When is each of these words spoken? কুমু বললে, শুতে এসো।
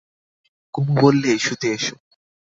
কুমু 0.73 0.93
বললে, 1.01 1.31
শুতে 1.37 1.67
এসো। 1.75 1.95